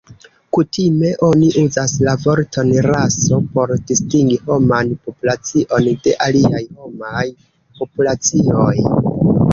Kutime 0.55 1.09
oni 1.25 1.49
uzas 1.63 1.93
la 2.07 2.15
vorton 2.23 2.71
'raso' 2.87 3.39
por 3.53 3.73
distingi 3.91 4.39
homan 4.47 4.91
populacion 5.11 5.87
de 6.09 6.17
aliaj 6.29 6.65
homaj 6.81 7.29
populacioj. 7.83 8.75